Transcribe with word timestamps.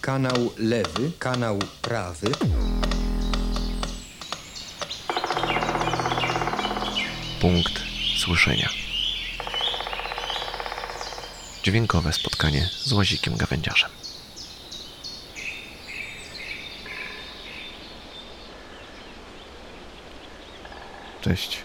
kanał 0.00 0.52
lewy, 0.58 1.12
kanał 1.18 1.58
prawy. 1.82 2.26
Punkt 7.40 7.82
słyszenia. 8.18 8.68
Dźwiękowe 11.62 12.12
spotkanie 12.12 12.68
z 12.72 12.92
łazikiem 12.92 13.36
gawędziarzem. 13.36 13.90
Cześć. 21.20 21.64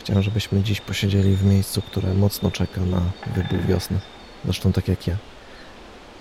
Chciałem, 0.00 0.22
żebyśmy 0.22 0.62
dziś 0.62 0.80
posiedzieli 0.80 1.36
w 1.36 1.44
miejscu, 1.44 1.82
które 1.82 2.14
mocno 2.14 2.50
czeka 2.50 2.80
na 2.80 3.00
wybuch 3.34 3.66
wiosny. 3.66 3.98
Zresztą 4.44 4.72
tak 4.72 4.88
jak 4.88 5.06
ja. 5.06 5.16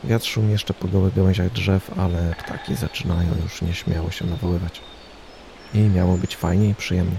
Wiatr 0.03 0.25
szumi 0.25 0.51
jeszcze 0.51 0.73
po 0.73 0.87
gołych 0.87 1.15
gałęziach 1.15 1.51
drzew, 1.51 1.99
ale 1.99 2.35
ptaki 2.39 2.75
zaczynają 2.75 3.29
już 3.43 3.61
nieśmiało 3.61 4.11
się 4.11 4.25
nawoływać. 4.25 4.81
I 5.73 5.79
miało 5.79 6.17
być 6.17 6.35
fajnie 6.35 6.69
i 6.69 6.75
przyjemnie. 6.75 7.17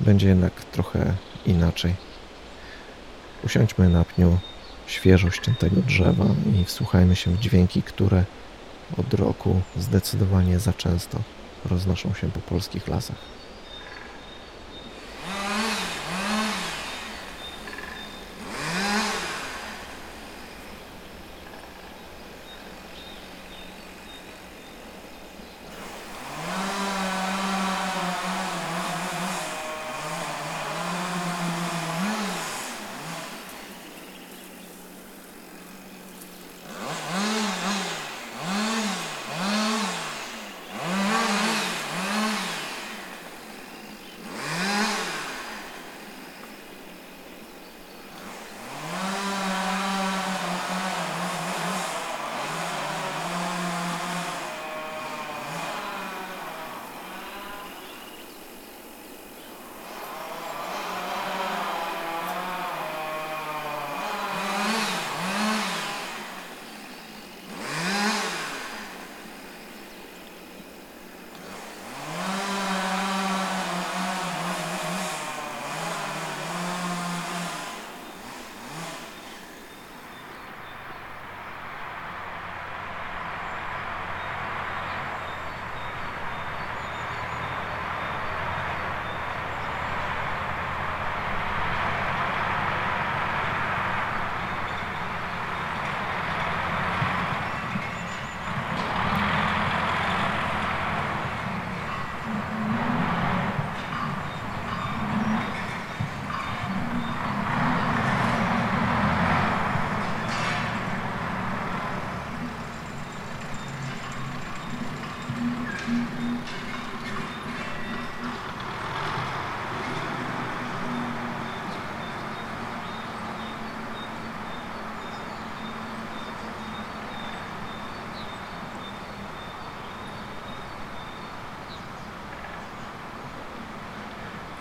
Będzie 0.00 0.28
jednak 0.28 0.64
trochę 0.64 1.14
inaczej. 1.46 1.94
Usiądźmy 3.44 3.88
na 3.88 4.04
pniu 4.04 4.38
świeżo 4.86 5.30
ściętego 5.30 5.80
drzewa 5.80 6.26
i 6.60 6.64
wsłuchajmy 6.64 7.16
się 7.16 7.30
w 7.30 7.38
dźwięki, 7.38 7.82
które 7.82 8.24
od 8.98 9.14
roku 9.14 9.60
zdecydowanie 9.76 10.58
za 10.58 10.72
często 10.72 11.18
roznoszą 11.64 12.14
się 12.14 12.30
po 12.30 12.40
polskich 12.40 12.88
lasach. 12.88 13.16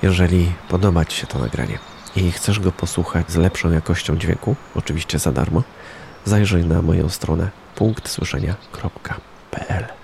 Jeżeli 0.03 0.51
podoba 0.69 1.05
Ci 1.05 1.17
się 1.17 1.27
to 1.27 1.39
nagranie 1.39 1.79
i 2.15 2.31
chcesz 2.31 2.59
go 2.59 2.71
posłuchać 2.71 3.31
z 3.31 3.35
lepszą 3.35 3.71
jakością 3.71 4.17
dźwięku, 4.17 4.55
oczywiście 4.75 5.19
za 5.19 5.31
darmo, 5.31 5.63
zajrzyj 6.25 6.65
na 6.65 6.81
moją 6.81 7.09
stronę 7.09 7.49
punktsłyszenia.pl 7.75 10.02